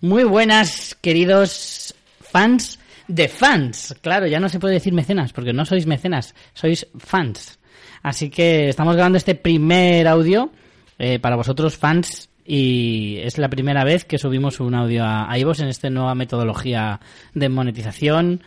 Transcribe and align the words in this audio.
Muy 0.00 0.24
buenas, 0.24 0.94
queridos 1.00 1.94
fans 2.20 2.78
de 3.08 3.28
fans. 3.28 3.94
Claro, 4.02 4.26
ya 4.26 4.38
no 4.38 4.50
se 4.50 4.60
puede 4.60 4.74
decir 4.74 4.92
mecenas, 4.92 5.32
porque 5.32 5.54
no 5.54 5.64
sois 5.64 5.86
mecenas, 5.86 6.34
sois 6.52 6.86
fans. 6.98 7.58
Así 8.02 8.28
que 8.28 8.68
estamos 8.68 8.94
grabando 8.94 9.16
este 9.16 9.34
primer 9.34 10.06
audio 10.06 10.50
eh, 10.98 11.18
para 11.18 11.36
vosotros, 11.36 11.78
fans, 11.78 12.28
y 12.44 13.16
es 13.22 13.38
la 13.38 13.48
primera 13.48 13.84
vez 13.84 14.04
que 14.04 14.18
subimos 14.18 14.60
un 14.60 14.74
audio 14.74 15.02
a, 15.02 15.36
iVoox 15.38 15.60
en 15.60 15.68
esta 15.68 15.88
nueva 15.88 16.14
metodología 16.14 17.00
de 17.32 17.48
monetización, 17.48 18.42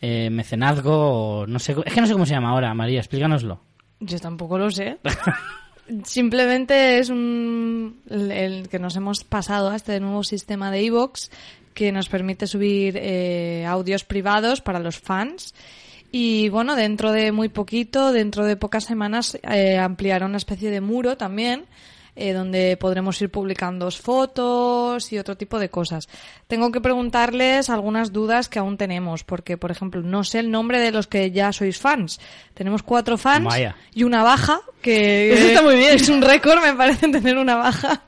eh, 0.00 0.30
mecenazgo, 0.30 1.40
o 1.40 1.46
no 1.48 1.58
sé, 1.58 1.74
es 1.84 1.92
que 1.92 2.00
no 2.00 2.06
sé 2.06 2.12
cómo 2.12 2.26
se 2.26 2.34
llama 2.34 2.50
ahora, 2.50 2.72
María, 2.74 3.00
explícanoslo. 3.00 3.60
Yo 3.98 4.20
tampoco 4.20 4.56
lo 4.56 4.70
sé. 4.70 4.98
Simplemente 6.04 6.98
es 6.98 7.10
un, 7.10 8.00
el, 8.08 8.68
que 8.68 8.78
nos 8.78 8.96
hemos 8.96 9.24
pasado 9.24 9.70
a 9.70 9.76
este 9.76 9.98
nuevo 10.00 10.22
sistema 10.22 10.70
de 10.70 10.82
iVoox 10.84 11.28
que 11.74 11.90
nos 11.90 12.08
permite 12.08 12.46
subir 12.46 12.96
eh, 12.96 13.64
audios 13.66 14.04
privados 14.04 14.60
para 14.60 14.78
los 14.78 14.98
fans. 14.98 15.54
Y 16.10 16.50
bueno, 16.50 16.76
dentro 16.76 17.10
de 17.10 17.32
muy 17.32 17.48
poquito, 17.48 18.12
dentro 18.12 18.44
de 18.44 18.56
pocas 18.56 18.84
semanas, 18.84 19.38
eh, 19.42 19.78
ampliará 19.78 20.26
una 20.26 20.36
especie 20.36 20.70
de 20.70 20.82
muro 20.82 21.16
también, 21.16 21.64
eh, 22.14 22.32
donde 22.32 22.76
podremos 22.76 23.20
ir 23.22 23.30
publicando 23.30 23.90
fotos 23.90 25.12
y 25.12 25.18
otro 25.18 25.36
tipo 25.36 25.58
de 25.58 25.70
cosas. 25.70 26.08
Tengo 26.46 26.70
que 26.70 26.80
preguntarles 26.80 27.70
algunas 27.70 28.12
dudas 28.12 28.48
que 28.48 28.58
aún 28.58 28.76
tenemos, 28.76 29.24
porque, 29.24 29.56
por 29.56 29.70
ejemplo, 29.70 30.02
no 30.02 30.22
sé 30.24 30.40
el 30.40 30.50
nombre 30.50 30.78
de 30.80 30.90
los 30.92 31.06
que 31.06 31.30
ya 31.30 31.52
sois 31.52 31.78
fans. 31.78 32.20
Tenemos 32.54 32.82
cuatro 32.82 33.16
fans 33.18 33.44
Vaya. 33.46 33.76
y 33.94 34.04
una 34.04 34.22
baja, 34.22 34.60
que 34.82 35.32
Eso 35.34 35.46
está 35.48 35.62
muy 35.62 35.76
bien. 35.76 35.94
es 35.96 36.08
un 36.08 36.22
récord, 36.22 36.62
me 36.62 36.74
parece, 36.74 37.08
tener 37.08 37.36
una 37.38 37.56
baja 37.56 38.02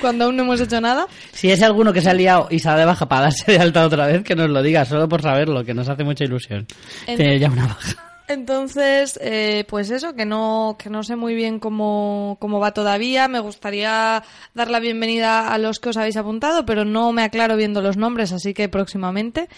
cuando 0.00 0.24
aún 0.24 0.36
no 0.36 0.42
hemos 0.42 0.60
hecho 0.60 0.80
nada. 0.80 1.06
Si 1.32 1.48
es 1.50 1.62
alguno 1.62 1.92
que 1.92 2.00
se 2.00 2.10
ha 2.10 2.14
liado 2.14 2.48
y 2.50 2.58
se 2.58 2.68
ha 2.68 2.76
de 2.76 2.84
baja 2.84 3.06
para 3.08 3.22
darse 3.22 3.52
de 3.52 3.58
alta 3.58 3.84
otra 3.86 4.06
vez, 4.06 4.24
que 4.24 4.34
nos 4.34 4.50
lo 4.50 4.62
diga, 4.62 4.84
solo 4.84 5.08
por 5.08 5.22
saberlo, 5.22 5.64
que 5.64 5.74
nos 5.74 5.88
hace 5.88 6.02
mucha 6.02 6.24
ilusión. 6.24 6.66
Ent- 7.06 7.16
Tener 7.18 7.38
ya 7.38 7.48
una 7.50 7.66
baja. 7.68 8.09
Entonces, 8.30 9.18
eh, 9.20 9.64
pues 9.68 9.90
eso, 9.90 10.14
que 10.14 10.24
no, 10.24 10.76
que 10.78 10.88
no 10.88 11.02
sé 11.02 11.16
muy 11.16 11.34
bien 11.34 11.58
cómo, 11.58 12.36
cómo 12.38 12.60
va 12.60 12.72
todavía. 12.72 13.26
Me 13.26 13.40
gustaría 13.40 14.22
dar 14.54 14.70
la 14.70 14.78
bienvenida 14.78 15.48
a 15.48 15.58
los 15.58 15.80
que 15.80 15.88
os 15.88 15.96
habéis 15.96 16.16
apuntado, 16.16 16.64
pero 16.64 16.84
no 16.84 17.10
me 17.10 17.24
aclaro 17.24 17.56
viendo 17.56 17.82
los 17.82 17.96
nombres, 17.96 18.30
así 18.30 18.54
que 18.54 18.68
próximamente. 18.68 19.48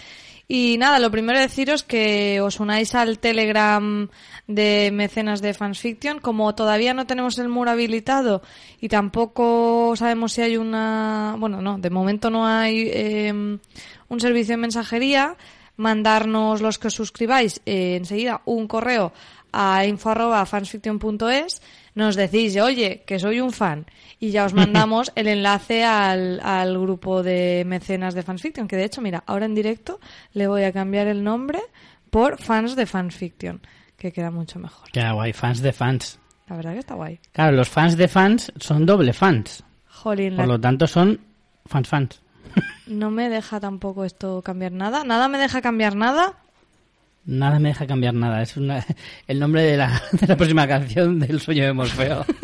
Y 0.47 0.77
nada, 0.79 0.97
lo 0.97 1.11
primero 1.11 1.39
deciros 1.39 1.83
que 1.83 2.41
os 2.41 2.59
unáis 2.59 2.95
al 2.95 3.19
Telegram 3.19 4.09
de 4.47 4.89
mecenas 4.91 5.39
de 5.43 5.53
Fansfiction. 5.53 6.17
Como 6.17 6.55
todavía 6.55 6.95
no 6.95 7.05
tenemos 7.05 7.37
el 7.37 7.49
muro 7.49 7.69
habilitado 7.69 8.41
y 8.81 8.87
tampoco 8.89 9.93
sabemos 9.95 10.33
si 10.33 10.41
hay 10.41 10.57
una... 10.57 11.35
Bueno, 11.37 11.61
no, 11.61 11.77
de 11.77 11.91
momento 11.91 12.31
no 12.31 12.47
hay 12.47 12.89
eh, 12.91 13.31
un 13.31 14.19
servicio 14.19 14.53
de 14.53 14.61
mensajería. 14.61 15.37
Mandarnos 15.77 16.61
los 16.61 16.77
que 16.77 16.87
os 16.87 16.93
suscribáis 16.93 17.61
eh, 17.65 17.95
enseguida 17.95 18.41
un 18.45 18.67
correo 18.67 19.11
a 19.51 19.85
info@fansfiction.es 19.85 21.61
nos 21.95 22.15
decís, 22.15 22.57
oye, 22.57 23.03
que 23.05 23.19
soy 23.19 23.39
un 23.39 23.51
fan, 23.51 23.85
y 24.19 24.31
ya 24.31 24.45
os 24.45 24.53
mandamos 24.55 25.11
el 25.15 25.27
enlace 25.27 25.83
al, 25.83 26.39
al 26.41 26.77
grupo 26.79 27.21
de 27.21 27.63
mecenas 27.67 28.15
de 28.15 28.23
Fansfiction, 28.23 28.67
que 28.67 28.75
de 28.77 28.85
hecho, 28.85 29.01
mira, 29.01 29.23
ahora 29.27 29.45
en 29.45 29.53
directo 29.53 29.99
le 30.33 30.47
voy 30.47 30.63
a 30.63 30.71
cambiar 30.71 31.07
el 31.07 31.23
nombre 31.23 31.59
por 32.09 32.39
fans 32.41 32.75
de 32.75 32.85
Fansfiction, 32.87 33.61
que 33.97 34.11
queda 34.11 34.31
mucho 34.31 34.57
mejor. 34.59 34.89
Qué 34.91 35.07
guay, 35.11 35.33
fans 35.33 35.61
de 35.61 35.71
fans. 35.71 36.19
La 36.47 36.55
verdad 36.55 36.73
que 36.73 36.79
está 36.79 36.95
guay. 36.95 37.19
Claro, 37.31 37.55
los 37.55 37.69
fans 37.69 37.95
de 37.95 38.07
fans 38.07 38.51
son 38.59 38.85
doble 38.85 39.13
fans. 39.13 39.63
Jolín, 39.87 40.35
Por 40.35 40.45
la- 40.47 40.53
lo 40.53 40.59
tanto, 40.59 40.87
son 40.87 41.19
fans 41.67 41.87
fans. 41.87 42.21
no 42.87 43.11
me 43.11 43.29
deja 43.29 43.59
tampoco 43.59 44.05
esto 44.05 44.41
cambiar 44.41 44.71
nada. 44.71 45.03
Nada 45.03 45.27
me 45.27 45.37
deja 45.37 45.61
cambiar 45.61 45.95
nada. 45.95 46.33
Nada 47.25 47.57
me 47.59 47.69
deja 47.69 47.87
cambiar 47.87 48.13
nada. 48.13 48.41
Es 48.41 48.57
una- 48.57 48.85
el 49.27 49.39
nombre 49.39 49.63
de 49.63 49.77
la, 49.77 50.01
de 50.11 50.27
la 50.27 50.35
próxima 50.37 50.67
canción 50.67 51.19
del 51.19 51.39
sueño 51.39 51.65
de 51.65 51.73
Morfeo. 51.73 52.25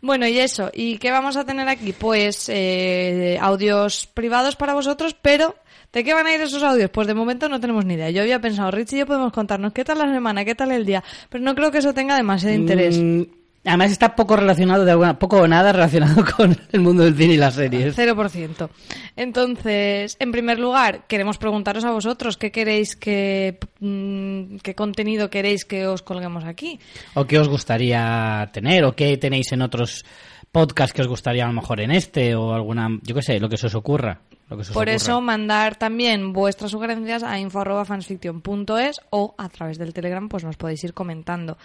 Bueno, 0.00 0.28
y 0.28 0.38
eso. 0.38 0.70
¿Y 0.74 0.98
qué 0.98 1.10
vamos 1.10 1.34
a 1.38 1.46
tener 1.46 1.66
aquí? 1.66 1.94
Pues 1.94 2.50
eh, 2.50 3.38
audios 3.40 4.06
privados 4.06 4.54
para 4.54 4.74
vosotros, 4.74 5.16
pero 5.22 5.54
¿de 5.94 6.04
qué 6.04 6.12
van 6.12 6.26
a 6.26 6.34
ir 6.34 6.42
esos 6.42 6.62
audios? 6.62 6.90
Pues 6.90 7.06
de 7.06 7.14
momento 7.14 7.48
no 7.48 7.58
tenemos 7.58 7.86
ni 7.86 7.94
idea. 7.94 8.10
Yo 8.10 8.20
había 8.20 8.38
pensado, 8.38 8.70
Richie 8.70 8.96
y 8.96 8.98
yo 8.98 9.06
podemos 9.06 9.32
contarnos 9.32 9.72
qué 9.72 9.82
tal 9.82 9.96
la 9.96 10.12
semana, 10.12 10.44
qué 10.44 10.54
tal 10.54 10.72
el 10.72 10.84
día, 10.84 11.02
pero 11.30 11.42
no 11.42 11.54
creo 11.54 11.70
que 11.70 11.78
eso 11.78 11.94
tenga 11.94 12.16
demasiado 12.16 12.54
interés. 12.54 12.98
Mm, 12.98 13.22
además 13.64 13.90
está 13.92 14.14
poco 14.14 14.36
relacionado, 14.36 14.84
de 14.84 14.90
alguna, 14.90 15.18
poco 15.18 15.38
o 15.38 15.48
nada 15.48 15.72
relacionado 15.72 16.24
con 16.36 16.56
el 16.72 16.80
mundo 16.80 17.04
del 17.04 17.16
cine 17.16 17.34
y 17.34 17.36
las 17.36 17.54
series. 17.54 17.96
0%. 17.96 18.68
Entonces, 19.16 20.16
en 20.20 20.32
primer 20.32 20.58
lugar, 20.58 21.06
queremos 21.06 21.38
preguntaros 21.38 21.84
a 21.84 21.90
vosotros 21.90 22.36
qué 22.36 22.50
queréis 22.52 22.96
que, 22.96 23.58
mm, 23.80 24.56
qué 24.56 24.74
contenido 24.74 25.30
queréis 25.30 25.64
que 25.64 25.86
os 25.86 26.02
colguemos 26.02 26.44
aquí. 26.44 26.78
¿O 27.14 27.24
qué 27.26 27.38
os 27.38 27.48
gustaría 27.48 28.50
tener? 28.52 28.84
¿O 28.84 28.92
qué 28.94 29.16
tenéis 29.16 29.52
en 29.52 29.62
otros 29.62 30.04
podcasts 30.52 30.92
que 30.92 31.02
os 31.02 31.08
gustaría 31.08 31.44
a 31.44 31.48
lo 31.48 31.54
mejor 31.54 31.80
en 31.80 31.90
este? 31.90 32.34
O 32.34 32.52
alguna, 32.52 32.88
yo 33.02 33.14
qué 33.14 33.22
sé, 33.22 33.40
lo 33.40 33.48
que 33.48 33.56
se 33.56 33.66
os 33.66 33.74
ocurra. 33.74 34.20
Lo 34.50 34.58
que 34.58 34.64
se 34.64 34.70
os 34.70 34.74
Por 34.74 34.82
ocurra. 34.82 34.94
eso, 34.96 35.20
mandar 35.20 35.76
también 35.76 36.32
vuestras 36.32 36.70
sugerencias 36.70 37.22
a 37.22 37.38
info.fansfiction.es 37.38 39.00
o 39.10 39.34
a 39.38 39.48
través 39.48 39.78
del 39.78 39.94
Telegram, 39.94 40.28
pues 40.28 40.44
nos 40.44 40.56
podéis 40.56 40.84
ir 40.84 40.92
comentando. 40.92 41.56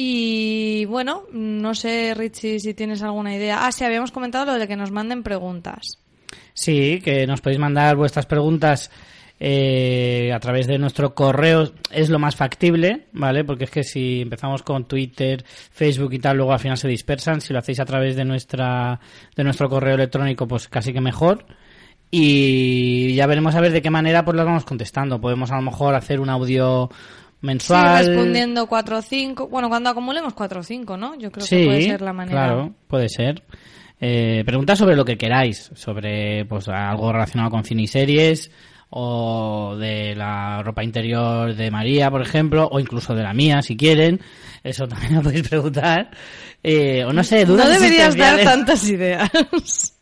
Y 0.00 0.84
bueno, 0.84 1.24
no 1.32 1.74
sé, 1.74 2.14
Richie, 2.14 2.60
si 2.60 2.72
tienes 2.72 3.02
alguna 3.02 3.34
idea. 3.34 3.66
Ah, 3.66 3.72
sí, 3.72 3.82
habíamos 3.82 4.12
comentado 4.12 4.44
lo 4.44 4.56
de 4.56 4.68
que 4.68 4.76
nos 4.76 4.92
manden 4.92 5.24
preguntas. 5.24 5.98
Sí, 6.54 7.00
que 7.02 7.26
nos 7.26 7.40
podéis 7.40 7.58
mandar 7.58 7.96
vuestras 7.96 8.24
preguntas 8.24 8.92
eh, 9.40 10.30
a 10.32 10.38
través 10.38 10.68
de 10.68 10.78
nuestro 10.78 11.16
correo. 11.16 11.72
Es 11.90 12.10
lo 12.10 12.20
más 12.20 12.36
factible, 12.36 13.06
¿vale? 13.10 13.42
Porque 13.42 13.64
es 13.64 13.72
que 13.72 13.82
si 13.82 14.20
empezamos 14.20 14.62
con 14.62 14.86
Twitter, 14.86 15.44
Facebook 15.44 16.12
y 16.12 16.20
tal, 16.20 16.36
luego 16.36 16.52
al 16.52 16.60
final 16.60 16.78
se 16.78 16.86
dispersan. 16.86 17.40
Si 17.40 17.52
lo 17.52 17.58
hacéis 17.58 17.80
a 17.80 17.84
través 17.84 18.14
de 18.14 18.24
nuestra 18.24 19.00
de 19.34 19.42
nuestro 19.42 19.68
correo 19.68 19.96
electrónico, 19.96 20.46
pues 20.46 20.68
casi 20.68 20.92
que 20.92 21.00
mejor. 21.00 21.44
Y 22.12 23.16
ya 23.16 23.26
veremos 23.26 23.56
a 23.56 23.60
ver 23.60 23.72
de 23.72 23.82
qué 23.82 23.90
manera 23.90 24.24
pues 24.24 24.36
las 24.36 24.46
vamos 24.46 24.64
contestando. 24.64 25.20
Podemos 25.20 25.50
a 25.50 25.56
lo 25.56 25.62
mejor 25.62 25.96
hacer 25.96 26.20
un 26.20 26.30
audio 26.30 26.88
mensual. 27.40 28.04
Sí, 28.04 28.10
respondiendo 28.10 28.66
4 28.66 28.98
o 28.98 29.02
5. 29.02 29.48
Bueno, 29.48 29.68
cuando 29.68 29.90
acumulemos 29.90 30.34
4 30.34 30.60
o 30.60 30.62
5, 30.62 30.96
¿no? 30.96 31.14
Yo 31.16 31.30
creo 31.30 31.46
Sí, 31.46 31.56
que 31.56 31.64
puede 31.66 31.82
ser 31.82 32.02
la 32.02 32.12
manera. 32.12 32.44
Claro, 32.46 32.74
puede 32.86 33.08
ser. 33.08 33.42
Eh, 34.00 34.42
preguntas 34.46 34.78
sobre 34.78 34.94
lo 34.96 35.04
que 35.04 35.18
queráis, 35.18 35.70
sobre 35.74 36.44
pues 36.44 36.68
algo 36.68 37.12
relacionado 37.12 37.50
con 37.50 37.64
cine 37.64 37.82
y 37.82 37.86
series, 37.88 38.50
o 38.90 39.76
de 39.78 40.14
la 40.14 40.62
ropa 40.62 40.82
interior 40.82 41.54
de 41.54 41.70
María, 41.70 42.10
por 42.10 42.22
ejemplo, 42.22 42.68
o 42.70 42.80
incluso 42.80 43.14
de 43.14 43.22
la 43.22 43.34
mía, 43.34 43.60
si 43.62 43.76
quieren. 43.76 44.20
Eso 44.62 44.86
también 44.88 45.14
lo 45.14 45.22
podéis 45.22 45.48
preguntar. 45.48 46.10
Eh, 46.62 47.04
o 47.04 47.12
no 47.12 47.22
sé, 47.24 47.44
dudas 47.44 47.66
No 47.66 47.72
deberías 47.72 48.16
dar 48.16 48.40
tantas 48.42 48.88
ideas. 48.88 49.30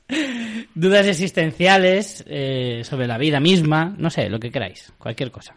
dudas 0.74 1.06
existenciales 1.06 2.24
eh, 2.28 2.82
sobre 2.84 3.06
la 3.06 3.18
vida 3.18 3.40
misma, 3.40 3.94
no 3.98 4.10
sé, 4.10 4.28
lo 4.28 4.38
que 4.38 4.50
queráis, 4.50 4.92
cualquier 4.98 5.30
cosa. 5.30 5.54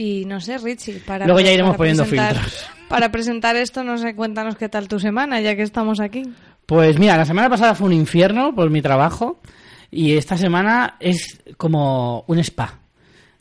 Y 0.00 0.24
no 0.24 0.40
sé, 0.40 0.56
Richie, 0.56 0.94
para, 1.00 1.26
Luego 1.26 1.40
ya 1.40 1.52
iremos 1.52 1.76
poniendo 1.76 2.06
filtros. 2.06 2.64
Para 2.88 3.12
presentar 3.12 3.54
esto, 3.56 3.84
no 3.84 3.98
sé, 3.98 4.14
cuéntanos 4.14 4.56
qué 4.56 4.70
tal 4.70 4.88
tu 4.88 4.98
semana, 4.98 5.42
ya 5.42 5.54
que 5.54 5.62
estamos 5.62 6.00
aquí. 6.00 6.22
Pues 6.64 6.98
mira, 6.98 7.18
la 7.18 7.26
semana 7.26 7.50
pasada 7.50 7.74
fue 7.74 7.88
un 7.88 7.92
infierno 7.92 8.54
por 8.54 8.70
mi 8.70 8.80
trabajo 8.80 9.42
y 9.90 10.16
esta 10.16 10.38
semana 10.38 10.96
es 11.00 11.42
como 11.58 12.24
un 12.28 12.38
spa. 12.38 12.79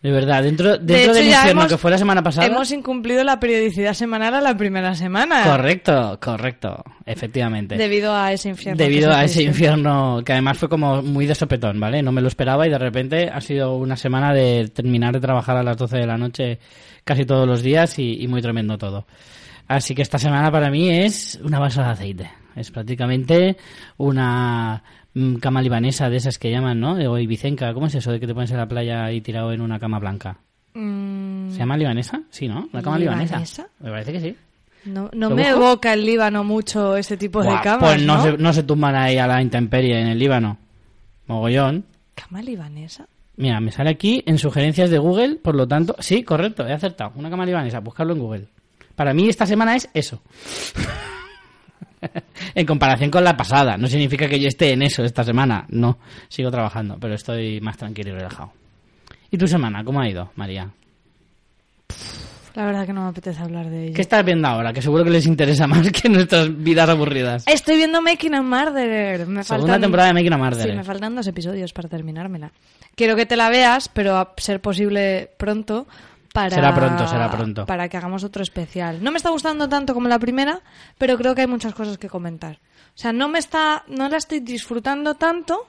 De 0.01 0.11
verdad, 0.11 0.43
dentro, 0.43 0.77
dentro 0.77 1.13
de 1.13 1.19
del 1.19 1.27
infierno 1.27 1.51
hemos, 1.51 1.67
que 1.67 1.77
fue 1.77 1.91
la 1.91 1.97
semana 1.97 2.23
pasada. 2.23 2.47
Hemos 2.47 2.71
incumplido 2.71 3.21
la 3.25 3.37
periodicidad 3.37 3.93
semanal 3.93 4.33
a 4.33 4.39
la 4.39 4.55
primera 4.55 4.95
semana. 4.95 5.43
Correcto, 5.43 6.17
correcto, 6.21 6.85
efectivamente. 7.05 7.75
Debido 7.75 8.15
a 8.15 8.31
ese 8.31 8.47
infierno. 8.47 8.77
Debido 8.77 9.11
a 9.11 9.25
ese 9.25 9.43
infierno 9.43 10.21
que 10.23 10.31
además 10.31 10.57
fue 10.57 10.69
como 10.69 11.01
muy 11.01 11.25
de 11.25 11.35
sopetón, 11.35 11.81
¿vale? 11.81 12.01
No 12.01 12.13
me 12.13 12.22
lo 12.22 12.29
esperaba 12.29 12.66
y 12.66 12.69
de 12.69 12.78
repente 12.78 13.29
ha 13.29 13.41
sido 13.41 13.75
una 13.75 13.97
semana 13.97 14.34
de 14.34 14.69
terminar 14.73 15.13
de 15.13 15.19
trabajar 15.19 15.57
a 15.57 15.63
las 15.63 15.75
12 15.75 15.97
de 15.97 16.07
la 16.07 16.17
noche 16.17 16.59
casi 17.03 17.25
todos 17.25 17.45
los 17.45 17.61
días 17.61 17.99
y, 17.99 18.23
y 18.23 18.28
muy 18.29 18.41
tremendo 18.41 18.78
todo. 18.78 19.05
Así 19.67 19.93
que 19.95 20.02
esta 20.02 20.17
semana 20.17 20.49
para 20.49 20.72
mí 20.72 20.90
es 20.90 21.40
una 21.43 21.59
balsa 21.59 21.84
de 21.84 21.90
aceite. 21.90 22.31
Es 22.55 22.72
prácticamente 22.72 23.57
una 23.97 24.81
cama 25.40 25.61
libanesa 25.61 26.09
de 26.09 26.17
esas 26.17 26.38
que 26.40 26.52
llaman, 26.52 26.79
¿no? 26.79 26.94
O 26.94 27.17
ibicenca. 27.17 27.73
¿Cómo 27.73 27.88
es 27.88 27.96
eso 27.96 28.11
de 28.11 28.20
que 28.20 28.28
te 28.28 28.34
pones 28.34 28.52
en 28.52 28.58
la 28.58 28.67
playa 28.67 29.11
y 29.11 29.22
tirado 29.22 29.52
en 29.53 29.61
una 29.61 29.79
cama 29.79 30.00
blanca? 30.00 30.38
Mm, 30.73 31.50
¿Se 31.52 31.58
llama 31.59 31.78
libanesa? 31.78 32.22
Sí, 32.29 32.47
¿no? 32.47 32.70
La 32.72 32.82
cama 32.82 33.00
libanesa. 33.00 33.35
¿Libanesa? 33.35 33.67
Me 33.79 33.90
parece 33.90 34.11
que 34.14 34.20
sí. 34.22 34.35
no 34.85 35.09
no 35.14 35.29
¿Lo 35.29 35.35
me 35.35 35.44
busco? 35.52 35.58
evoca 35.58 35.94
el 35.94 36.06
Líbano 36.06 36.44
mucho 36.44 36.96
ese 36.96 37.17
tipo 37.17 37.41
de 37.44 37.50
camas, 37.64 37.94
pues 37.96 38.03
no, 38.03 38.17
¿no? 38.17 38.23
Se, 38.23 38.38
no 38.38 38.53
se 38.53 38.64
tumban 38.64 38.96
ahí 38.96 39.17
a 39.17 39.28
la 39.28 39.41
intemperie 39.41 40.00
en 40.00 40.08
el 40.08 40.20
Líbano. 40.20 40.58
Mogollón. 41.28 41.85
¿Cama 42.16 42.41
libanesa? 42.41 43.08
Mira, 43.38 43.59
me 43.62 43.72
sale 43.72 43.90
aquí 43.90 44.22
en 44.26 44.38
sugerencias 44.38 44.90
de 44.90 44.97
Google, 45.00 45.35
por 45.35 45.55
lo 45.55 45.67
tanto, 45.67 45.96
sí, 46.00 46.23
correcto, 46.23 46.67
he 46.67 46.73
acertado. 46.73 47.14
Una 47.16 47.29
cama 47.29 47.46
libanesa, 47.46 47.79
buscarlo 47.79 48.14
en 48.14 48.20
Google. 48.20 48.47
Para 48.96 49.14
mí 49.14 49.29
esta 49.29 49.46
semana 49.46 49.76
es 49.76 49.90
eso. 49.94 50.22
en 52.55 52.66
comparación 52.66 53.09
con 53.11 53.23
la 53.23 53.35
pasada. 53.37 53.78
No 53.78 53.87
significa 53.87 54.28
que 54.28 54.40
yo 54.40 54.47
esté 54.47 54.72
en 54.73 54.81
eso 54.84 55.03
esta 55.03 55.23
semana. 55.23 55.66
No, 55.69 55.97
sigo 56.28 56.49
trabajando, 56.51 56.97
pero 56.99 57.16
estoy 57.16 57.59
más 57.61 57.78
tranquilo 57.78 58.11
y 58.11 58.13
relajado. 58.13 58.51
¿Y 59.31 59.37
tu 59.37 59.47
semana? 59.47 59.84
¿Cómo 59.84 60.01
ha 60.01 60.09
ido, 60.09 60.31
María? 60.35 60.69
La 62.55 62.66
verdad 62.66 62.85
que 62.85 62.93
no 62.93 63.03
me 63.03 63.09
apetece 63.09 63.41
hablar 63.41 63.69
de 63.69 63.85
ello. 63.85 63.93
¿Qué 63.93 64.01
estás 64.01 64.25
viendo 64.25 64.47
ahora? 64.47 64.73
Que 64.73 64.81
seguro 64.81 65.03
que 65.03 65.11
les 65.11 65.25
interesa 65.28 65.67
más 65.67 65.90
que 65.91 66.09
nuestras 66.09 66.49
vidas 66.61 66.90
aburridas. 66.90 67.43
Estoy 67.47 67.78
viendo 67.78 68.02
Making 68.02 68.35
a 68.35 68.41
Murderer. 68.41 69.28
Me 69.28 69.43
Segunda 69.43 69.73
faltan- 69.75 69.81
temporada 69.81 70.07
de 70.09 70.13
Making 70.16 70.34
a 70.34 70.37
Murderer. 70.37 70.72
Sí, 70.72 70.78
me 70.78 70.84
faltan 70.84 71.16
dos 71.16 71.28
episodios 71.28 71.72
para 71.73 71.87
terminármela. 71.87 72.52
Quiero 72.95 73.16
que 73.16 73.25
te 73.25 73.37
la 73.37 73.49
veas, 73.49 73.87
pero 73.90 74.17
a 74.17 74.34
ser 74.37 74.59
posible 74.61 75.29
pronto. 75.37 75.87
Para, 76.34 76.52
Será 76.52 76.73
pronto, 76.76 77.08
será 77.08 77.29
pronto. 77.31 77.66
Para 77.66 77.90
que 77.90 77.97
hagamos 77.97 78.23
otro 78.23 78.43
especial. 78.43 79.03
No 79.03 79.11
me 79.11 79.17
está 79.17 79.29
gustando 79.31 79.67
tanto 79.67 79.93
como 79.93 80.08
la 80.08 80.20
primera, 80.20 80.61
pero 80.97 81.17
creo 81.17 81.34
que 81.34 81.41
hay 81.41 81.47
muchas 81.47 81.73
cosas 81.73 81.97
que 81.97 82.08
comentar. 82.08 82.59
O 82.96 82.97
sea, 83.02 83.11
no 83.14 83.28
me 83.29 83.40
está, 83.40 83.84
no 83.87 84.09
la 84.09 84.17
estoy 84.17 84.40
disfrutando 84.41 85.16
tanto, 85.16 85.67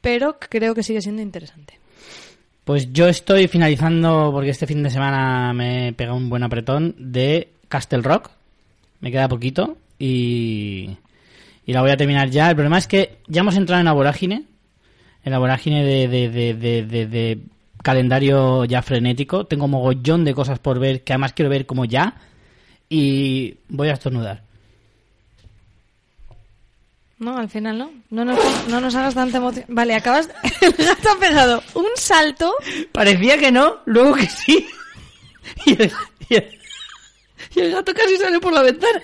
pero 0.00 0.38
creo 0.38 0.74
que 0.74 0.82
sigue 0.82 1.00
siendo 1.02 1.20
interesante. 1.22 1.78
Pues 2.64 2.92
yo 2.92 3.08
estoy 3.08 3.46
finalizando, 3.46 4.30
porque 4.32 4.50
este 4.50 4.66
fin 4.66 4.82
de 4.82 4.88
semana 4.90 5.52
me 5.52 5.92
pega 5.92 6.14
un 6.14 6.30
buen 6.30 6.42
apretón, 6.42 6.94
de 6.98 7.52
Castle 7.68 8.00
Rock. 8.02 8.30
Me 9.00 9.10
queda 9.10 9.28
poquito 9.28 9.76
y, 9.98 10.96
y 11.66 11.72
la 11.74 11.82
voy 11.82 11.90
a 11.90 11.96
terminar 11.98 12.30
ya. 12.30 12.48
El 12.48 12.54
problema 12.56 12.78
es 12.78 12.88
que 12.88 13.18
ya 13.26 13.42
hemos 13.42 13.56
entrado 13.56 13.80
en 13.80 13.84
la 13.86 13.92
vorágine, 13.92 14.44
en 15.24 15.32
la 15.32 15.38
vorágine 15.38 15.84
de, 15.84 16.08
de, 16.08 16.28
de- 16.54 17.06
de 17.06 17.38
calendario 17.84 18.64
ya 18.64 18.82
frenético. 18.82 19.44
Tengo 19.46 19.68
mogollón 19.68 20.24
de 20.24 20.34
cosas 20.34 20.58
por 20.58 20.80
ver 20.80 21.04
que 21.04 21.12
además 21.12 21.32
quiero 21.34 21.48
ver 21.50 21.66
como 21.66 21.84
ya 21.84 22.16
y 22.88 23.58
voy 23.68 23.88
a 23.88 23.92
estornudar. 23.92 24.42
No, 27.18 27.38
al 27.38 27.48
final 27.48 27.78
no. 27.78 27.90
No 28.10 28.24
nos, 28.24 28.38
no 28.68 28.80
nos 28.80 28.94
hagas 28.96 29.14
tanta 29.14 29.38
emoción. 29.38 29.64
Vale, 29.68 29.94
acabas. 29.94 30.28
El 30.60 30.72
gato 30.72 31.10
ha 31.10 31.18
pegado 31.20 31.62
un 31.74 31.86
salto. 31.96 32.52
Parecía 32.92 33.38
que 33.38 33.52
no, 33.52 33.76
luego 33.86 34.14
que 34.14 34.26
sí. 34.26 34.66
Y 35.66 35.72
el, 35.82 35.92
y 36.30 36.34
el- 36.36 36.48
y 37.54 37.60
el 37.60 37.72
gato 37.72 37.92
casi 37.94 38.16
sale 38.16 38.40
por 38.40 38.52
la 38.52 38.62
ventana. 38.62 39.00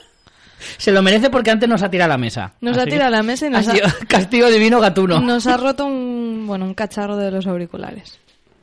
Se 0.79 0.91
lo 0.91 1.03
merece 1.03 1.29
porque 1.31 1.50
antes 1.50 1.69
nos 1.69 1.82
ha 1.82 1.91
tirado 1.91 2.06
a 2.11 2.15
la 2.15 2.19
mesa. 2.19 2.55
Nos 2.62 2.77
ha 2.79 2.85
tirado 2.85 3.09
a 3.09 3.11
la 3.11 3.23
mesa 3.23 3.47
y 3.47 3.50
nos 3.50 3.69
ha 3.69 3.75
castigo 4.09 4.49
divino 4.50 4.81
gatuno. 4.81 5.21
Nos 5.21 5.47
ha 5.47 5.56
roto 5.59 5.85
un, 5.87 6.44
bueno, 6.47 6.65
un 6.65 6.75
cacharro 6.75 7.17
de 7.17 7.31
los 7.31 7.47
auriculares. 7.47 8.19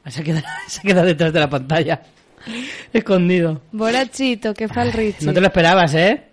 Se, 0.09 0.23
queda, 0.23 0.43
se 0.67 0.81
queda 0.81 1.03
detrás 1.03 1.33
de 1.33 1.39
la 1.39 1.49
pantalla. 1.49 2.01
Escondido. 2.93 3.61
Borachito, 3.71 4.53
que 4.53 4.67
fa 4.67 4.83
el 4.83 4.93
Richie. 4.93 5.25
No 5.25 5.33
te 5.33 5.41
lo 5.41 5.47
esperabas, 5.47 5.93
¿eh? 5.95 6.23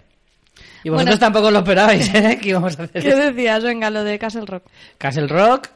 Y 0.84 0.90
vosotros 0.90 1.14
Bueno. 1.16 1.18
tampoco 1.18 1.50
lo 1.50 1.58
esperabais, 1.60 2.14
¿eh? 2.14 2.38
Que 2.42 2.50
íbamos 2.50 2.78
a 2.78 2.84
hacer 2.84 3.02
¿Qué 3.02 3.14
decías? 3.16 3.64
Venga, 3.64 3.90
lo 3.90 4.04
de 4.04 4.18
Castle 4.18 4.44
Rock. 4.46 4.64
Castle 4.98 5.26
Rock 5.28 5.68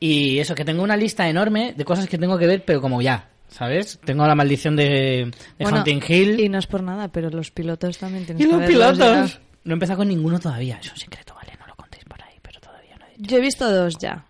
y 0.00 0.38
eso, 0.38 0.54
que 0.54 0.64
tengo 0.64 0.82
una 0.82 0.96
lista 0.96 1.28
enorme 1.28 1.74
de 1.76 1.84
cosas 1.84 2.06
que 2.08 2.18
tengo 2.18 2.36
que 2.38 2.46
ver, 2.46 2.64
pero 2.64 2.80
como 2.80 3.00
ya, 3.00 3.28
¿sabes? 3.48 3.98
Tengo 4.04 4.26
la 4.26 4.34
maldición 4.34 4.76
de, 4.76 4.84
de 4.84 5.32
Bueno, 5.60 5.78
Hunting 5.78 6.00
Hill. 6.06 6.40
Y 6.40 6.48
no 6.48 6.58
es 6.58 6.66
por 6.66 6.82
nada, 6.82 7.08
pero 7.08 7.30
los 7.30 7.50
pilotos 7.50 7.98
también 7.98 8.24
tienes 8.26 8.40
Y 8.44 8.46
que 8.46 8.52
los 8.52 8.60
verlos 8.60 8.98
pilotos. 8.98 9.40
No 9.64 9.72
he 9.72 9.74
empezado 9.74 9.98
con 9.98 10.08
ninguno 10.08 10.38
todavía. 10.38 10.78
Es 10.82 10.90
un 10.90 10.98
secreto, 10.98 11.34
¿vale? 11.34 11.52
No 11.58 11.66
lo 11.66 11.74
contéis 11.76 12.04
por 12.04 12.20
ahí, 12.22 12.34
pero 12.42 12.60
todavía 12.60 12.96
no 12.98 13.06
he 13.06 13.16
dicho. 13.16 13.30
Yo 13.30 13.36
he 13.36 13.40
visto 13.40 13.70
dos 13.70 13.96
ya. 13.98 14.24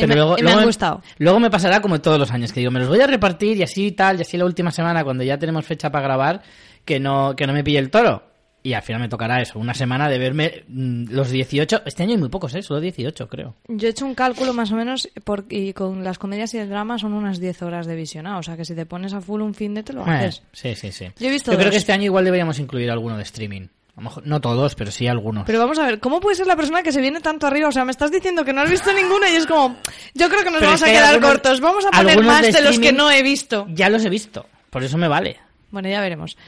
Pero 0.00 0.08
me, 0.08 0.14
luego, 0.16 0.34
me 0.36 0.42
luego 0.42 0.58
han 0.60 0.66
gustado. 0.66 1.02
Luego 1.18 1.40
me 1.40 1.50
pasará 1.50 1.80
como 1.80 2.00
todos 2.00 2.18
los 2.18 2.30
años, 2.32 2.52
que 2.52 2.60
digo, 2.60 2.72
me 2.72 2.80
los 2.80 2.88
voy 2.88 3.00
a 3.00 3.06
repartir 3.06 3.56
y 3.56 3.62
así 3.62 3.86
y 3.86 3.92
tal, 3.92 4.18
y 4.18 4.22
así 4.22 4.36
la 4.36 4.44
última 4.44 4.70
semana, 4.70 5.04
cuando 5.04 5.24
ya 5.24 5.38
tenemos 5.38 5.64
fecha 5.64 5.90
para 5.90 6.04
grabar, 6.04 6.42
que 6.84 6.98
no, 7.00 7.34
que 7.36 7.46
no 7.46 7.52
me 7.52 7.62
pille 7.64 7.78
el 7.78 7.90
toro. 7.90 8.24
Y 8.62 8.74
al 8.74 8.82
final 8.82 9.00
me 9.00 9.08
tocará 9.08 9.40
eso, 9.40 9.58
una 9.58 9.72
semana 9.72 10.10
de 10.10 10.18
verme 10.18 10.64
mm, 10.68 11.04
los 11.12 11.30
18. 11.30 11.80
Este 11.86 12.02
año 12.02 12.12
hay 12.12 12.18
muy 12.18 12.28
pocos, 12.28 12.54
¿eh? 12.54 12.60
Solo 12.62 12.78
18, 12.80 13.26
creo. 13.26 13.54
Yo 13.68 13.88
he 13.88 13.90
hecho 13.90 14.04
un 14.04 14.14
cálculo 14.14 14.52
más 14.52 14.70
o 14.70 14.76
menos 14.76 15.08
por, 15.24 15.46
y 15.48 15.72
con 15.72 16.04
las 16.04 16.18
comedias 16.18 16.52
y 16.52 16.58
el 16.58 16.68
drama 16.68 16.98
son 16.98 17.14
unas 17.14 17.40
10 17.40 17.62
horas 17.62 17.86
de 17.86 17.96
visionado. 17.96 18.38
O 18.40 18.42
sea 18.42 18.58
que 18.58 18.66
si 18.66 18.74
te 18.74 18.84
pones 18.84 19.14
a 19.14 19.22
full 19.22 19.40
un 19.40 19.54
fin 19.54 19.72
de 19.72 19.82
te 19.82 19.94
lo 19.94 20.02
Eh, 20.06 20.10
haces. 20.10 20.42
sí, 20.52 20.74
sí, 20.74 20.92
sí. 20.92 21.06
Yo 21.18 21.28
he 21.28 21.30
visto 21.30 21.52
creo 21.52 21.64
dos. 21.64 21.70
que 21.70 21.78
este 21.78 21.92
año 21.92 22.04
igual 22.04 22.26
deberíamos 22.26 22.58
incluir 22.58 22.90
alguno 22.90 23.16
de 23.16 23.22
streaming. 23.22 23.68
A 24.00 24.02
lo 24.02 24.08
mejor, 24.08 24.26
no 24.26 24.40
todos, 24.40 24.74
pero 24.76 24.90
sí 24.90 25.06
algunos. 25.06 25.44
Pero 25.44 25.58
vamos 25.58 25.78
a 25.78 25.84
ver, 25.84 26.00
¿cómo 26.00 26.20
puede 26.20 26.34
ser 26.36 26.46
la 26.46 26.56
persona 26.56 26.82
que 26.82 26.90
se 26.90 27.02
viene 27.02 27.20
tanto 27.20 27.46
arriba? 27.46 27.68
O 27.68 27.72
sea, 27.72 27.84
me 27.84 27.90
estás 27.90 28.10
diciendo 28.10 28.46
que 28.46 28.54
no 28.54 28.62
has 28.62 28.70
visto 28.70 28.90
ninguno 28.94 29.28
y 29.28 29.36
es 29.36 29.46
como, 29.46 29.76
yo 30.14 30.28
creo 30.30 30.40
que 30.42 30.50
nos 30.50 30.60
Pero 30.60 30.66
vamos 30.68 30.82
a 30.82 30.86
que 30.86 30.92
quedar 30.92 31.04
algunos- 31.14 31.30
cortos. 31.32 31.60
Vamos 31.60 31.84
a 31.84 31.90
poner 31.90 32.22
más 32.24 32.42
de 32.46 32.52
de, 32.52 32.62
los 32.62 32.78
que 32.78 32.92
no 32.92 33.10
he 33.10 33.22
visto. 33.22 33.66
Ya 33.68 33.90
los 33.90 34.02
he 34.04 34.08
visto, 34.08 34.46
por 34.70 34.82
eso 34.82 34.96
me 34.96 35.06
vale. 35.06 35.38
Bueno, 35.70 35.88
ya 35.90 36.00
veremos. 36.00 36.38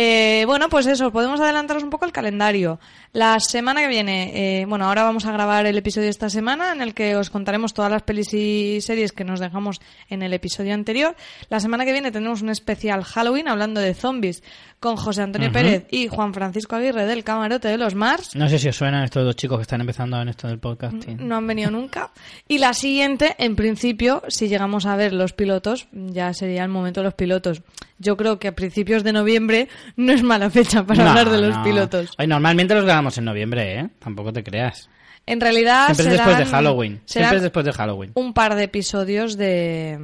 Eh, 0.00 0.44
bueno, 0.46 0.68
pues 0.68 0.86
eso, 0.86 1.10
podemos 1.10 1.40
adelantaros 1.40 1.82
un 1.82 1.90
poco 1.90 2.04
el 2.04 2.12
calendario. 2.12 2.78
La 3.12 3.40
semana 3.40 3.80
que 3.80 3.88
viene, 3.88 4.60
eh, 4.60 4.64
bueno, 4.64 4.84
ahora 4.84 5.02
vamos 5.02 5.26
a 5.26 5.32
grabar 5.32 5.66
el 5.66 5.76
episodio 5.76 6.04
de 6.04 6.10
esta 6.10 6.30
semana 6.30 6.72
en 6.72 6.82
el 6.82 6.94
que 6.94 7.16
os 7.16 7.30
contaremos 7.30 7.74
todas 7.74 7.90
las 7.90 8.02
pelis 8.02 8.32
y 8.32 8.80
series 8.80 9.10
que 9.10 9.24
nos 9.24 9.40
dejamos 9.40 9.80
en 10.08 10.22
el 10.22 10.32
episodio 10.32 10.72
anterior. 10.72 11.16
La 11.48 11.58
semana 11.58 11.84
que 11.84 11.90
viene 11.90 12.12
tendremos 12.12 12.42
un 12.42 12.50
especial 12.50 13.02
Halloween 13.02 13.48
hablando 13.48 13.80
de 13.80 13.92
zombies 13.92 14.44
con 14.78 14.94
José 14.94 15.22
Antonio 15.22 15.50
Pérez 15.50 15.88
y 15.90 16.06
Juan 16.06 16.32
Francisco 16.32 16.76
Aguirre 16.76 17.04
del 17.04 17.24
Camarote 17.24 17.66
de 17.66 17.78
los 17.78 17.96
Mars. 17.96 18.36
No 18.36 18.48
sé 18.48 18.60
si 18.60 18.68
os 18.68 18.76
suenan 18.76 19.02
estos 19.02 19.24
dos 19.24 19.34
chicos 19.34 19.58
que 19.58 19.62
están 19.62 19.80
empezando 19.80 20.22
en 20.22 20.28
esto 20.28 20.46
del 20.46 20.60
podcasting. 20.60 21.26
No 21.26 21.34
han 21.34 21.46
venido 21.48 21.72
nunca. 21.72 22.12
Y 22.46 22.58
la 22.58 22.72
siguiente, 22.72 23.34
en 23.38 23.56
principio, 23.56 24.22
si 24.28 24.46
llegamos 24.46 24.86
a 24.86 24.94
ver 24.94 25.12
los 25.12 25.32
pilotos, 25.32 25.88
ya 25.90 26.32
sería 26.34 26.62
el 26.62 26.68
momento 26.68 27.00
de 27.00 27.04
los 27.06 27.14
pilotos. 27.14 27.62
Yo 27.98 28.16
creo 28.16 28.38
que 28.38 28.48
a 28.48 28.54
principios 28.54 29.02
de 29.04 29.12
noviembre 29.12 29.68
no 29.96 30.12
es 30.12 30.22
mala 30.22 30.50
fecha 30.50 30.84
para 30.86 31.02
No, 31.04 31.10
hablar 31.10 31.30
de 31.30 31.40
los 31.40 31.56
no. 31.56 31.64
pilotos. 31.64 32.12
Ay, 32.16 32.26
normalmente 32.28 32.74
los 32.74 32.84
grabamos 32.84 33.18
en 33.18 33.24
noviembre, 33.24 33.80
¿eh? 33.80 33.88
Tampoco 33.98 34.32
te 34.32 34.42
creas. 34.44 34.88
En 35.26 35.40
realidad 35.40 35.86
Siempre 35.86 36.06
es 36.06 36.12
después 36.12 36.38
de 36.38 36.46
Halloween. 36.46 37.00
Siempre 37.04 37.36
es 37.36 37.42
después 37.42 37.66
de 37.66 37.72
Halloween. 37.72 38.12
un 38.14 38.32
par 38.32 38.54
de 38.54 38.62
episodios 38.64 39.36
de, 39.36 39.98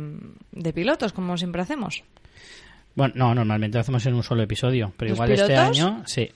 de 0.52 0.72
pilotos, 0.72 1.12
como 1.12 1.36
siempre 1.38 1.62
hacemos. 1.62 2.02
Bueno, 2.94 3.14
no, 3.16 3.34
normalmente 3.34 3.76
lo 3.78 3.80
hacemos 3.80 4.04
en 4.06 4.14
un 4.14 4.22
solo 4.22 4.42
episodio. 4.42 4.92
Pero 4.96 5.10
¿Los 5.10 5.16
igual 5.16 5.32
este 5.32 5.56
año, 5.56 6.02
sí. 6.06 6.30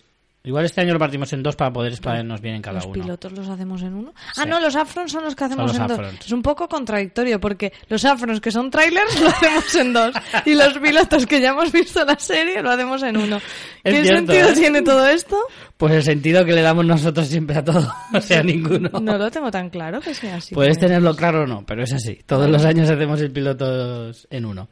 Igual 0.44 0.64
este 0.64 0.80
año 0.80 0.92
lo 0.92 0.98
partimos 1.00 1.32
en 1.32 1.42
dos 1.42 1.56
para 1.56 1.72
poder 1.72 1.92
expandirnos 1.92 2.40
bien 2.40 2.54
en 2.54 2.62
cada 2.62 2.76
¿Los 2.76 2.86
uno. 2.86 2.94
pilotos 2.94 3.32
los 3.32 3.48
hacemos 3.48 3.82
en 3.82 3.92
uno? 3.92 4.14
Sí. 4.34 4.40
Ah, 4.40 4.46
no, 4.46 4.60
los 4.60 4.76
afrons 4.76 5.10
son 5.10 5.24
los 5.24 5.34
que 5.34 5.44
hacemos 5.44 5.66
los 5.66 5.78
en 5.78 5.86
dos. 5.88 6.14
Es 6.24 6.32
un 6.32 6.42
poco 6.42 6.68
contradictorio 6.68 7.40
porque 7.40 7.72
los 7.88 8.04
afrons 8.04 8.40
que 8.40 8.50
son 8.52 8.70
trailers 8.70 9.20
lo 9.20 9.28
hacemos 9.28 9.74
en 9.74 9.92
dos 9.92 10.14
y 10.46 10.54
los 10.54 10.78
pilotos 10.78 11.26
que 11.26 11.40
ya 11.40 11.50
hemos 11.50 11.72
visto 11.72 12.04
la 12.04 12.18
serie 12.18 12.62
lo 12.62 12.70
hacemos 12.70 13.02
en 13.02 13.16
uno. 13.16 13.36
Es 13.82 13.94
¿Qué 13.94 14.02
cierto, 14.04 14.32
sentido 14.32 14.48
¿eh? 14.48 14.54
tiene 14.54 14.82
todo 14.82 15.06
esto? 15.08 15.36
Pues 15.76 15.92
el 15.92 16.02
sentido 16.02 16.44
que 16.44 16.52
le 16.52 16.62
damos 16.62 16.86
nosotros 16.86 17.26
siempre 17.26 17.56
a 17.56 17.64
todo, 17.64 17.92
o 18.14 18.20
sea, 18.20 18.42
ninguno. 18.42 18.90
No 19.00 19.18
lo 19.18 19.30
tengo 19.30 19.50
tan 19.50 19.68
claro 19.70 20.00
que 20.00 20.14
sea 20.14 20.36
así. 20.36 20.54
Puedes 20.54 20.78
tenerlo 20.78 21.14
claro 21.14 21.42
o 21.42 21.46
no, 21.46 21.66
pero 21.66 21.82
es 21.82 21.92
así. 21.92 22.20
Todos 22.24 22.48
los 22.48 22.64
años 22.64 22.88
hacemos 22.88 23.20
el 23.20 23.32
piloto 23.32 24.12
en 24.30 24.44
uno. 24.44 24.68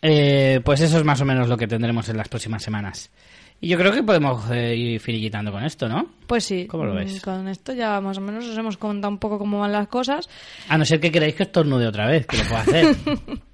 Eh, 0.00 0.60
pues 0.64 0.80
eso 0.80 0.98
es 0.98 1.04
más 1.04 1.20
o 1.20 1.24
menos 1.24 1.48
lo 1.48 1.56
que 1.56 1.68
tendremos 1.68 2.08
en 2.08 2.16
las 2.16 2.28
próximas 2.28 2.62
semanas. 2.62 3.10
Y 3.62 3.68
yo 3.68 3.78
creo 3.78 3.92
que 3.92 4.02
podemos 4.02 4.50
eh, 4.50 4.74
ir 4.74 5.00
finiquitando 5.00 5.52
con 5.52 5.62
esto, 5.62 5.88
¿no? 5.88 6.04
Pues 6.26 6.42
sí. 6.42 6.66
¿Cómo 6.66 6.84
lo 6.84 6.94
ves? 6.94 7.22
Con 7.22 7.46
esto 7.46 7.72
ya 7.72 8.00
más 8.00 8.18
o 8.18 8.20
menos 8.20 8.44
os 8.44 8.58
hemos 8.58 8.76
contado 8.76 9.12
un 9.12 9.18
poco 9.18 9.38
cómo 9.38 9.60
van 9.60 9.70
las 9.70 9.86
cosas. 9.86 10.28
A 10.68 10.76
no 10.76 10.84
ser 10.84 10.98
que 10.98 11.12
queráis 11.12 11.36
que 11.36 11.44
estornude 11.44 11.86
otra 11.86 12.08
vez, 12.08 12.26
que 12.26 12.38
lo 12.38 12.42
puedo 12.42 12.56
hacer. 12.56 12.96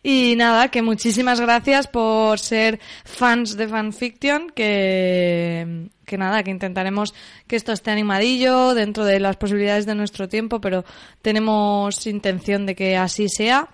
Y 0.00 0.36
nada, 0.36 0.68
que 0.68 0.80
muchísimas 0.80 1.40
gracias 1.40 1.88
por 1.88 2.38
ser 2.38 2.78
fans 3.04 3.56
de 3.56 3.66
fanfiction, 3.66 4.48
que, 4.50 5.88
que 6.06 6.16
nada, 6.16 6.44
que 6.44 6.52
intentaremos 6.52 7.14
que 7.48 7.56
esto 7.56 7.72
esté 7.72 7.90
animadillo 7.90 8.74
dentro 8.74 9.04
de 9.04 9.18
las 9.18 9.36
posibilidades 9.36 9.86
de 9.86 9.96
nuestro 9.96 10.28
tiempo, 10.28 10.60
pero 10.60 10.84
tenemos 11.20 12.06
intención 12.06 12.64
de 12.64 12.76
que 12.76 12.96
así 12.96 13.28
sea. 13.28 13.68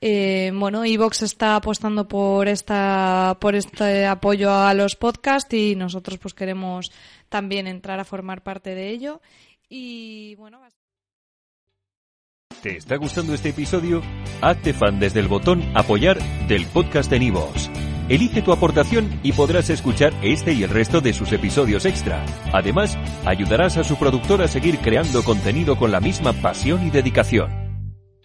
Eh, 0.00 0.52
bueno, 0.54 0.84
Evox 0.84 1.22
está 1.22 1.56
apostando 1.56 2.06
por 2.06 2.46
esta, 2.48 3.36
por 3.40 3.54
este 3.54 4.06
apoyo 4.06 4.52
a 4.52 4.72
los 4.74 4.94
podcasts 4.94 5.52
y 5.54 5.74
nosotros 5.74 6.18
pues 6.18 6.34
queremos 6.34 6.92
también 7.28 7.66
entrar 7.66 7.98
a 7.98 8.04
formar 8.04 8.42
parte 8.42 8.74
de 8.74 8.90
ello. 8.90 9.20
Y 9.68 10.34
bueno, 10.36 10.60
¿Te 12.62 12.76
está 12.76 12.96
gustando 12.96 13.34
este 13.34 13.50
episodio? 13.50 14.02
Hazte 14.40 14.72
fan 14.72 14.98
desde 14.98 15.20
el 15.20 15.28
botón 15.28 15.62
Apoyar 15.76 16.18
del 16.48 16.66
podcast 16.66 17.08
de 17.08 17.20
Nivos. 17.20 17.70
Elige 18.08 18.42
tu 18.42 18.52
aportación 18.52 19.20
y 19.22 19.32
podrás 19.32 19.70
escuchar 19.70 20.12
este 20.22 20.54
y 20.54 20.64
el 20.64 20.70
resto 20.70 21.00
de 21.00 21.12
sus 21.12 21.30
episodios 21.30 21.84
extra. 21.84 22.24
Además, 22.52 22.98
ayudarás 23.24 23.76
a 23.76 23.84
su 23.84 23.96
productor 23.96 24.42
a 24.42 24.48
seguir 24.48 24.78
creando 24.78 25.22
contenido 25.22 25.76
con 25.76 25.92
la 25.92 26.00
misma 26.00 26.32
pasión 26.32 26.84
y 26.84 26.90
dedicación. 26.90 27.57